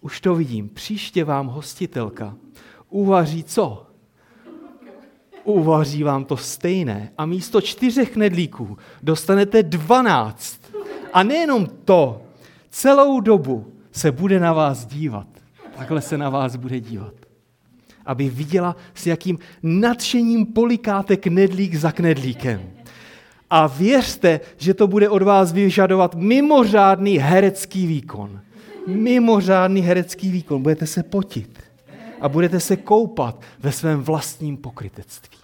[0.02, 0.70] Už to vidím.
[0.70, 2.36] Příště vám hostitelka
[2.90, 3.85] uvaří co?
[5.46, 10.60] Uvaří vám to stejné a místo čtyřech nedlíků dostanete dvanáct.
[11.14, 12.22] A nejenom to,
[12.70, 15.28] celou dobu se bude na vás dívat.
[15.78, 17.14] Takhle se na vás bude dívat
[18.06, 22.62] aby viděla, s jakým nadšením polikáte knedlík za knedlíkem.
[23.50, 28.40] A věřte, že to bude od vás vyžadovat mimořádný herecký výkon.
[28.88, 30.62] Mimořádný herecký výkon.
[30.62, 31.60] Budete se potit
[32.26, 35.38] a budete se koupat ve svém vlastním pokrytectví.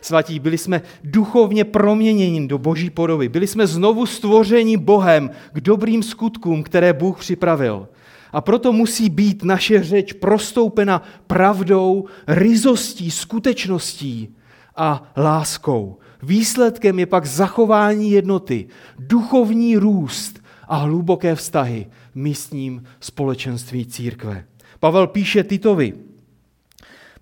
[0.00, 3.28] svatí, byli jsme duchovně proměněni do boží podoby.
[3.28, 7.88] Byli jsme znovu stvořeni Bohem k dobrým skutkům, které Bůh připravil.
[8.32, 14.34] A proto musí být naše řeč prostoupena pravdou, ryzostí, skutečností
[14.76, 15.98] a láskou.
[16.22, 24.44] Výsledkem je pak zachování jednoty, duchovní růst a hluboké vztahy v místním společenství církve.
[24.80, 25.92] Pavel píše Titovi,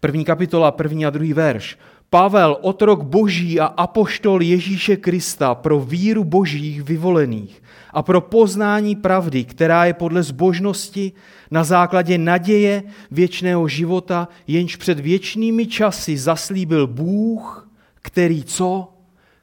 [0.00, 1.78] první kapitola, první a druhý verš.
[2.10, 9.44] Pavel, otrok boží a apoštol Ježíše Krista pro víru božích vyvolených a pro poznání pravdy,
[9.44, 11.12] která je podle zbožnosti
[11.50, 17.70] na základě naděje věčného života, jenž před věčnými časy zaslíbil Bůh,
[18.02, 18.92] který co?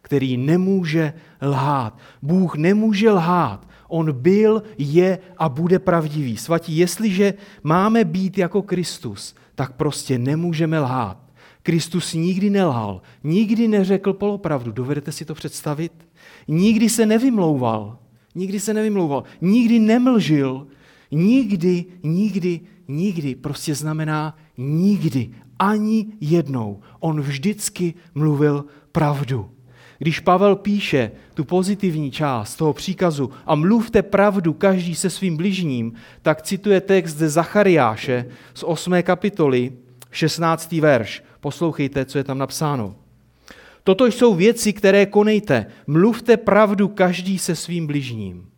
[0.01, 1.97] Který nemůže lhát.
[2.21, 3.64] Bůh nemůže lhát.
[3.87, 6.37] On byl, je a bude pravdivý.
[6.37, 11.25] Svatí, jestliže máme být jako Kristus, tak prostě nemůžeme lhát.
[11.63, 14.71] Kristus nikdy nelhal, nikdy neřekl polopravdu.
[14.71, 15.91] Dovedete si to představit?
[16.47, 17.97] Nikdy se nevymlouval.
[18.35, 19.23] Nikdy se nevymlouval.
[19.41, 20.67] Nikdy nemlžil.
[21.11, 25.29] Nikdy, nikdy, nikdy prostě znamená nikdy.
[25.59, 26.79] Ani jednou.
[26.99, 29.54] On vždycky mluvil pravdu.
[29.97, 35.93] Když Pavel píše tu pozitivní část toho příkazu a mluvte pravdu každý se svým bližním,
[36.21, 39.03] tak cituje text ze Zachariáše z 8.
[39.03, 39.71] kapitoly,
[40.11, 40.71] 16.
[40.71, 41.23] verš.
[41.39, 42.95] Poslouchejte, co je tam napsáno.
[43.83, 45.65] Toto jsou věci, které konejte.
[45.87, 48.49] Mluvte pravdu každý se svým bližním.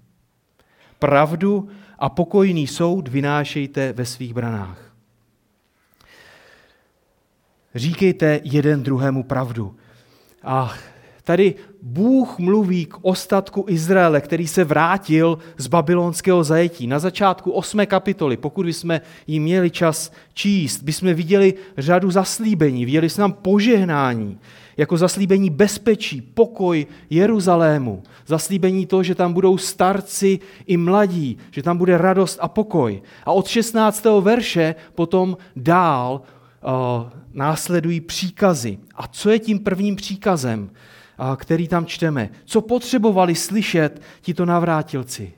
[0.99, 1.69] Pravdu
[1.99, 4.93] a pokojný soud vynášejte ve svých branách.
[7.75, 9.75] Říkejte jeden druhému pravdu.
[10.43, 10.73] A
[11.27, 16.87] tady Bůh mluví k ostatku Izraele, který se vrátil z babylonského zajetí.
[16.87, 17.85] Na začátku 8.
[17.85, 24.39] kapitoly, pokud bychom jí měli čas číst, bychom viděli řadu zaslíbení, viděli jsme tam požehnání,
[24.77, 31.77] jako zaslíbení bezpečí, pokoj Jeruzalému, zaslíbení to, že tam budou starci i mladí, že tam
[31.77, 33.01] bude radost a pokoj.
[33.23, 34.05] A od 16.
[34.21, 36.71] verše potom dál uh,
[37.33, 38.77] následují příkazy.
[38.95, 40.69] A co je tím prvním příkazem?
[41.35, 42.29] Který tam čteme.
[42.45, 45.33] Co potřebovali slyšet tito navrátilci?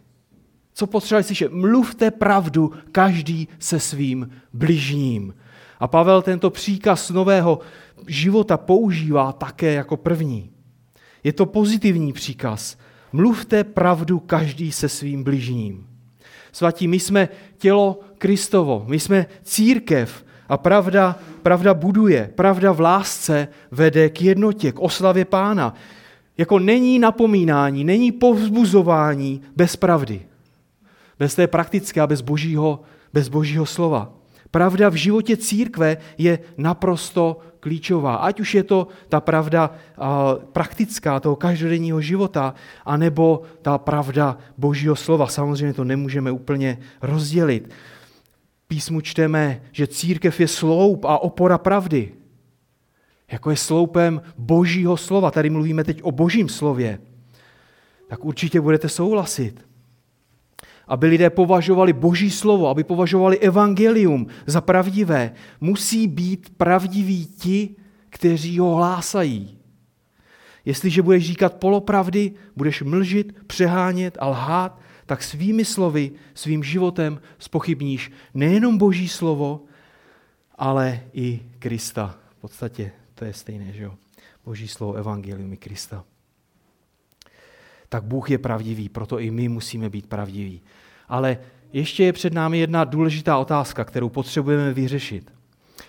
[0.74, 1.52] Co potřebovali slyšet?
[1.52, 5.36] Mluvte pravdu každý se svým bližním.
[5.80, 7.60] A Pavel tento příkaz nového
[8.08, 10.50] života používá také jako první.
[11.24, 12.78] Je to pozitivní příkaz.
[13.12, 15.88] Mluvte pravdu každý se svým bližním.
[16.52, 23.48] Svatí, my jsme tělo Kristovo, my jsme církev, a pravda, pravda buduje, pravda v lásce
[23.72, 25.74] vede k jednotě, k oslavě pána.
[26.38, 30.22] Jako není napomínání, není povzbuzování bez pravdy.
[31.20, 32.82] Bez té praktické a bez božího,
[33.14, 34.14] bez božího slova.
[34.52, 38.16] Pravda v životě církve je naprosto klíčová.
[38.16, 39.76] Ať už je to ta pravda
[40.52, 45.28] praktická toho každodenního života, anebo ta pravda božího slova.
[45.28, 47.70] Samozřejmě to nemůžeme úplně rozdělit
[48.70, 52.14] písmu čteme, že církev je sloup a opora pravdy.
[53.32, 55.32] Jako je sloupem božího slova.
[55.32, 57.00] Tady mluvíme teď o božím slově.
[58.08, 59.66] Tak určitě budete souhlasit.
[60.88, 67.76] Aby lidé považovali boží slovo, aby považovali evangelium za pravdivé, musí být pravdiví ti,
[68.10, 69.58] kteří ho hlásají.
[70.66, 78.14] Jestliže budeš říkat polopravdy, budeš mlžit, přehánět a lhát, tak svými slovy, svým životem spochybníš
[78.38, 79.66] nejenom Boží slovo,
[80.54, 82.14] ale i Krista.
[82.38, 83.98] V podstatě to je stejné, že jo?
[84.46, 86.06] Boží slovo, evangelium i Krista.
[87.90, 90.62] Tak Bůh je pravdivý, proto i my musíme být pravdiví.
[91.08, 91.38] Ale
[91.74, 95.34] ještě je před námi jedna důležitá otázka, kterou potřebujeme vyřešit.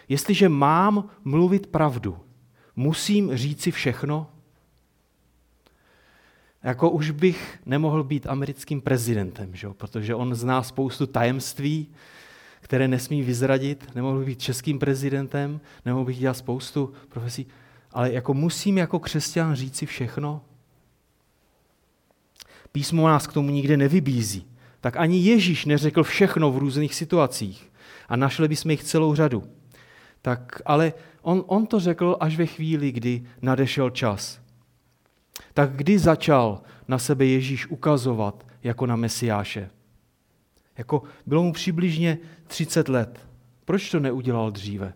[0.08, 2.18] Jestliže mám mluvit pravdu,
[2.76, 4.30] musím říci všechno?
[6.62, 9.68] Jako už bych nemohl být americkým prezidentem, že?
[9.68, 11.86] protože on zná spoustu tajemství,
[12.60, 13.94] které nesmí vyzradit.
[13.94, 17.46] Nemohl bych být českým prezidentem, nemohl bych dělat spoustu profesí.
[17.92, 20.42] Ale jako musím jako křesťan říci všechno?
[22.72, 24.46] Písmo nás k tomu nikde nevybízí.
[24.80, 27.72] Tak ani Ježíš neřekl všechno v různých situacích.
[28.08, 29.44] A našli bychom jich celou řadu.
[30.22, 34.40] Tak ale on, on to řekl až ve chvíli, kdy nadešel čas
[35.54, 39.70] tak kdy začal na sebe Ježíš ukazovat jako na Mesiáše?
[40.78, 43.28] Jako bylo mu přibližně 30 let.
[43.64, 44.92] Proč to neudělal dříve?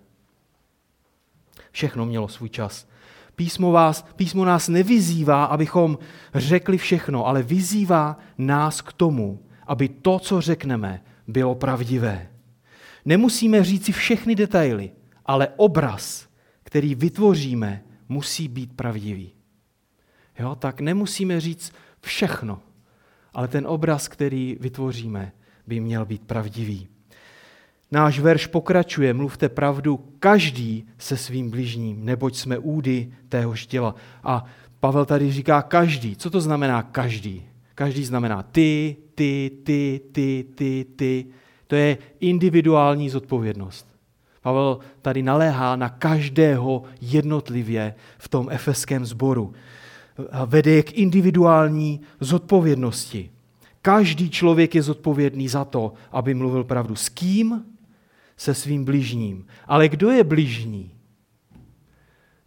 [1.71, 2.89] Všechno mělo svůj čas.
[3.37, 5.99] Písmo, vás, písmo nás nevyzývá, abychom
[6.35, 12.31] řekli všechno, ale vyzývá nás k tomu, aby to, co řekneme, bylo pravdivé.
[13.05, 14.91] Nemusíme říci všechny detaily,
[15.27, 16.29] ale obraz,
[16.63, 19.34] který vytvoříme, musí být pravdivý.
[20.39, 22.61] Jo, tak nemusíme říct všechno,
[23.35, 25.33] ale ten obraz, který vytvoříme,
[25.67, 26.89] by měl být pravdivý.
[27.93, 33.95] Náš verš pokračuje, mluvte pravdu každý se svým bližním, neboť jsme údy téhož těla.
[34.25, 34.45] A
[34.81, 36.17] Pavel tady říká každý.
[36.17, 37.43] Co to znamená každý?
[37.75, 41.27] Každý znamená ty, ty, ty, ty, ty, ty.
[41.67, 43.87] To je individuální zodpovědnost.
[44.43, 49.53] Pavel tady naléhá na každého jednotlivě v tom efeském sboru.
[50.47, 53.31] Vede k individuální zodpovědnosti.
[53.83, 56.97] Každý člověk je zodpovědný za to, aby mluvil pravdu.
[56.97, 57.65] S kým?
[58.37, 59.47] Se svým bližním.
[59.67, 60.91] Ale kdo je bližní?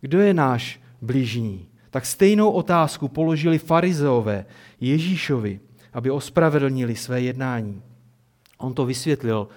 [0.02, 1.68] Kdo je náš bližní?
[1.90, 4.46] Tak stejnou otázku položili farizeové
[4.82, 5.60] Ježíšovi,
[5.94, 7.82] aby ospravedlnili své jednání.
[8.58, 9.48] On to vysvětlil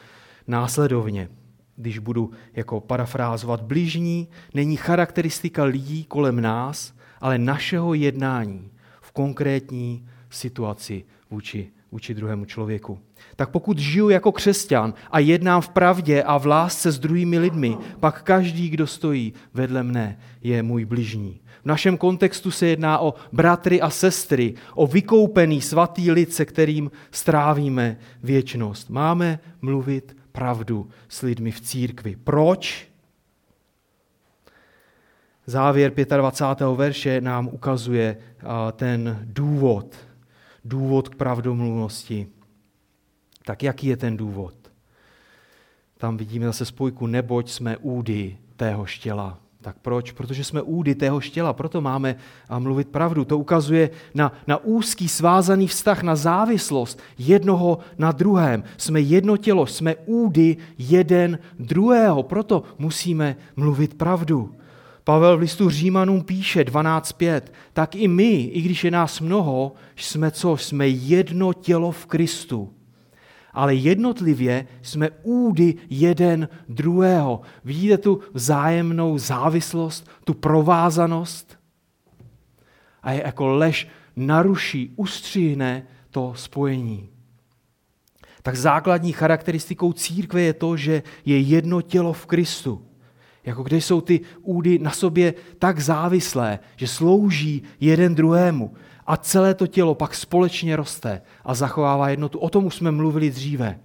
[0.46, 1.28] následovně,
[1.76, 3.62] když budu jako parafrázovat.
[3.62, 12.44] Bližní není charakteristika lidí kolem nás, ale našeho jednání v konkrétní situaci vůči, vůči druhému
[12.44, 12.98] člověku.
[13.36, 17.76] Tak pokud žiju jako křesťan a jednám v pravdě a v lásce s druhými lidmi,
[18.00, 21.40] pak každý, kdo stojí vedle mne, je můj bližní.
[21.62, 26.90] V našem kontextu se jedná o bratry a sestry, o vykoupený svatý lid, se kterým
[27.10, 28.90] strávíme věčnost.
[28.90, 32.16] Máme mluvit pravdu s lidmi v církvi.
[32.24, 32.89] Proč?
[35.50, 36.66] Závěr 25.
[36.76, 38.16] verše nám ukazuje
[38.72, 39.94] ten důvod,
[40.64, 42.26] důvod k pravdomluvnosti.
[43.44, 44.54] Tak jaký je ten důvod?
[45.98, 49.38] Tam vidíme zase spojku, neboť jsme údy tého štěla.
[49.60, 50.12] Tak proč?
[50.12, 52.16] Protože jsme údy tého štěla, proto máme
[52.58, 53.24] mluvit pravdu.
[53.24, 58.64] To ukazuje na, na úzký svázaný vztah, na závislost jednoho na druhém.
[58.76, 64.54] Jsme jedno tělo, jsme údy jeden druhého, proto musíme mluvit pravdu.
[65.04, 67.40] Pavel v listu Římanům píše 12.5,
[67.72, 70.56] tak i my, i když je nás mnoho, jsme co?
[70.56, 72.74] Jsme jedno tělo v Kristu
[73.52, 77.40] ale jednotlivě jsme údy jeden druhého.
[77.64, 81.58] Vidíte tu vzájemnou závislost, tu provázanost?
[83.02, 87.08] A je jako lež naruší, ustřihne to spojení.
[88.42, 92.86] Tak základní charakteristikou církve je to, že je jedno tělo v Kristu.
[93.50, 98.74] Jako kde jsou ty údy na sobě tak závislé, že slouží jeden druhému
[99.06, 102.38] a celé to tělo pak společně roste a zachovává jednotu.
[102.38, 103.78] O tom už jsme mluvili dříve.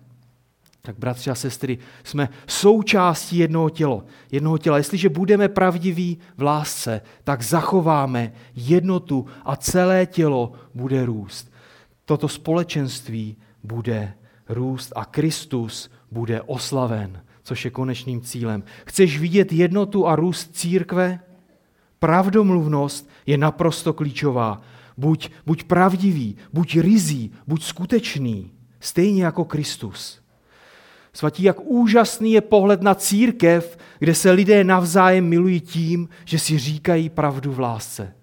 [0.82, 4.05] Tak bratři a sestry, jsme součástí jednoho těla.
[4.32, 4.78] Jednoho těla.
[4.78, 11.51] Jestliže budeme pravdiví v lásce, tak zachováme jednotu a celé tělo bude růst.
[12.05, 14.13] Toto společenství bude
[14.49, 18.64] růst a Kristus bude oslaven, což je konečným cílem.
[18.86, 21.20] Chceš vidět jednotu a růst církve?
[22.00, 24.62] Pravdomluvnost je naprosto klíčová
[24.98, 30.22] buď, buď pravdivý, buď rizí, buď skutečný, stejně jako Kristus.
[31.14, 36.58] Svatí, jak úžasný je pohled na církev, kde se lidé navzájem milují tím, že si
[36.58, 38.16] říkají pravdu v lásce.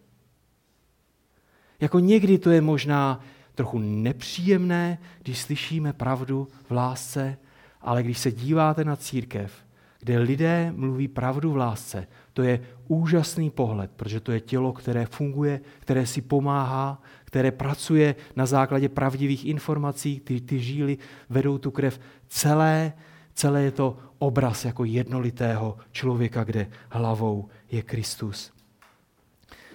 [1.80, 3.20] Jako někdy to je možná
[3.54, 7.38] trochu nepříjemné, když slyšíme pravdu v lásce,
[7.82, 9.52] ale když se díváte na církev,
[10.00, 15.06] kde lidé mluví pravdu v lásce, to je úžasný pohled, protože to je tělo, které
[15.06, 21.70] funguje, které si pomáhá, které pracuje na základě pravdivých informací, ty, ty žíly vedou tu
[21.70, 22.00] krev.
[22.28, 22.92] Celé,
[23.34, 28.52] celé je to obraz jako jednolitého člověka, kde hlavou je Kristus.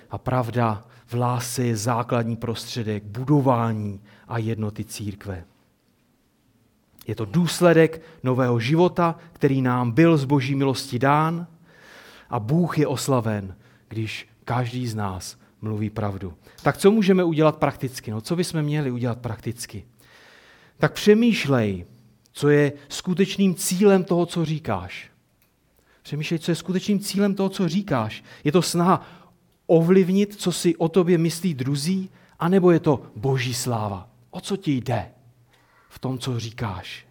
[0.09, 5.43] A pravda v lásce je základní prostředek budování a jednoty církve.
[7.07, 11.47] Je to důsledek nového života, který nám byl z boží milosti dán
[12.29, 13.55] a Bůh je oslaven,
[13.87, 16.33] když každý z nás mluví pravdu.
[16.63, 18.11] Tak co můžeme udělat prakticky?
[18.11, 19.85] No, co bychom měli udělat prakticky?
[20.77, 21.85] Tak přemýšlej,
[22.31, 25.09] co je skutečným cílem toho, co říkáš.
[26.03, 28.23] Přemýšlej, co je skutečným cílem toho, co říkáš.
[28.43, 29.05] Je to snaha
[29.67, 34.09] ovlivnit, co si o tobě myslí druzí, anebo je to boží sláva?
[34.29, 35.11] O co ti jde?
[35.97, 37.05] V tom, co říkáš.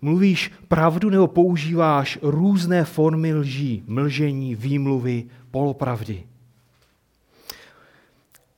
[0.00, 6.26] Mluvíš pravdu nebo používáš různé formy lží, mlžení, výmluvy, polopravdy.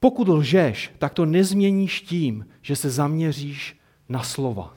[0.01, 3.77] Pokud lžeš, tak to nezměníš tím, že se zaměříš
[4.09, 4.75] na slova.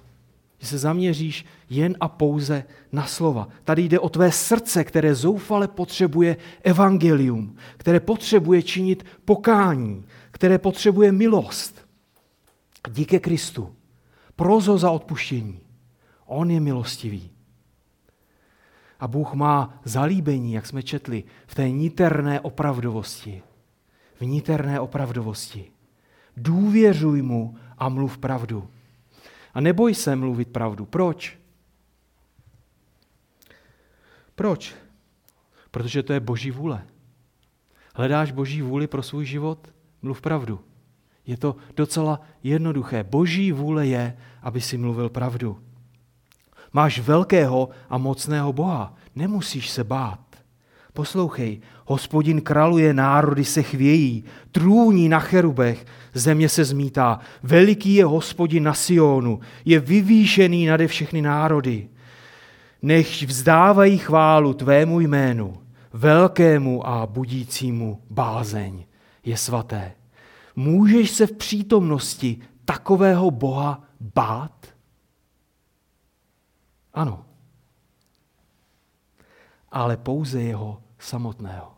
[0.60, 3.47] Že se zaměříš jen a pouze na slova.
[3.64, 11.12] Tady jde o tvé srdce, které zoufale potřebuje evangelium, které potřebuje činit pokání, které potřebuje
[11.12, 11.88] milost.
[12.91, 13.78] Díky Kristu
[14.39, 15.59] Prozo za odpuštění.
[16.25, 17.31] On je milostivý.
[18.99, 23.43] A Bůh má zalíbení, jak jsme četli, v té niterné opravdovosti.
[24.19, 25.71] V niterné opravdovosti.
[26.37, 28.69] Důvěřuj mu a mluv pravdu.
[29.53, 30.85] A neboj se mluvit pravdu.
[30.85, 31.39] Proč?
[34.35, 34.75] Proč?
[35.71, 36.87] Protože to je boží vůle.
[37.95, 39.73] Hledáš boží vůli pro svůj život?
[40.01, 40.68] Mluv pravdu.
[41.30, 43.03] Je to docela jednoduché.
[43.03, 45.57] Boží vůle je, aby si mluvil pravdu.
[46.73, 48.95] Máš velkého a mocného Boha.
[49.15, 50.19] Nemusíš se bát.
[50.93, 57.19] Poslouchej, hospodin kraluje, národy se chvějí, trůní na cherubech, země se zmítá.
[57.43, 61.89] Veliký je hospodin na Sionu, je vyvýšený nade všechny národy.
[62.82, 65.57] Nech vzdávají chválu tvému jménu,
[65.93, 68.86] velkému a budícímu bázeň
[69.25, 69.99] je svaté.
[70.60, 73.84] Můžeš se v přítomnosti takového Boha
[74.16, 74.68] bát?
[76.93, 77.26] Ano.
[79.72, 81.72] Ale pouze jeho samotného.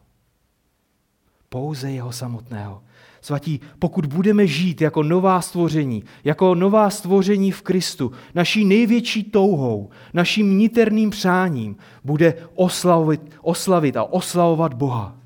[1.50, 2.84] Pouze jeho samotného.
[3.22, 9.90] Svatí, pokud budeme žít jako nová stvoření, jako nová stvoření v Kristu, naší největší touhou,
[10.14, 15.18] naším niterným přáním bude oslavit, oslavit a oslavovat Boha.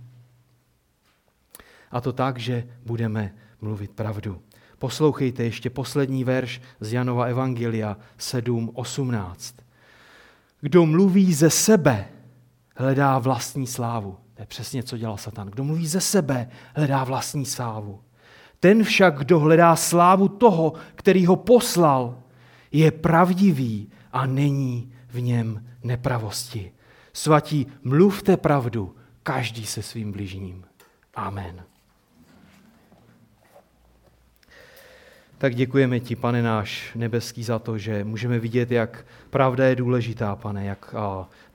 [1.91, 4.41] A to tak, že budeme mluvit pravdu.
[4.77, 9.53] Poslouchejte ještě poslední verš z Janova Evangelia 7.18.
[10.61, 12.07] Kdo mluví ze sebe,
[12.75, 14.17] hledá vlastní slávu.
[14.33, 15.47] To je přesně, co dělal Satan.
[15.47, 18.01] Kdo mluví ze sebe, hledá vlastní slávu.
[18.59, 22.17] Ten však, kdo hledá slávu toho, který ho poslal,
[22.71, 26.71] je pravdivý a není v něm nepravosti.
[27.13, 30.65] Svatí, mluvte pravdu, každý se svým bližním.
[31.13, 31.74] Amen.
[35.45, 40.35] Tak děkujeme ti, pane náš nebeský, za to, že můžeme vidět, jak pravda je důležitá,
[40.35, 40.95] pane, jak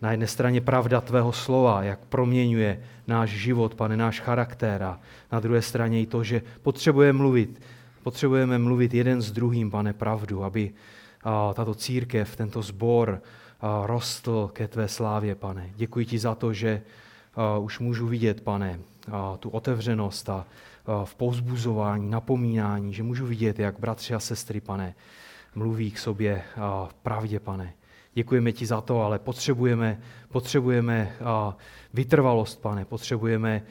[0.03, 5.01] na jedné straně pravda tvého slova, jak proměňuje náš život, pane, náš charakter a
[5.33, 7.63] na druhé straně i to, že potřebujeme mluvit,
[8.03, 10.71] potřebujeme mluvit jeden s druhým, pane, pravdu, aby
[11.55, 13.23] tato církev, tento sbor
[13.85, 15.71] rostl ke tvé slávě, pane.
[15.77, 16.83] Děkuji ti za to, že
[17.61, 18.81] už můžu vidět, pane,
[19.41, 20.47] tu otevřenost a
[21.05, 24.95] v pouzbuzování, napomínání, že můžu vidět, jak bratři a sestry, pane,
[25.55, 26.43] mluví k sobě
[26.87, 27.75] v pravdě, pane.
[28.15, 31.17] Děkujeme ti za to, ale potřebujeme, potřebujeme
[31.95, 33.63] vytrvalost, pane, potřebujeme,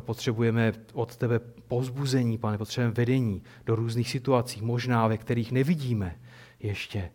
[0.00, 6.16] potřebujeme od tebe povzbuzení, pane, potřebujeme vedení do různých situací, možná ve kterých nevidíme
[6.60, 7.10] ještě.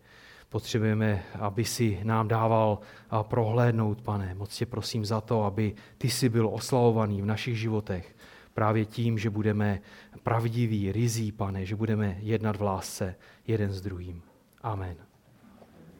[0.50, 2.80] Potřebujeme, aby si nám dával
[3.22, 4.36] prohlédnout, pane.
[4.36, 8.16] Moc tě prosím za to, aby ty jsi byl oslavovaný v našich životech
[8.58, 9.82] právě tím, že budeme
[10.24, 13.16] pravdiví, rizí, pane, že budeme jednat v lásce
[13.48, 14.22] jeden s druhým.
[14.62, 15.07] Amen.